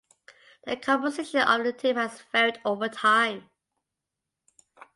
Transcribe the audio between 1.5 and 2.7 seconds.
the team has varied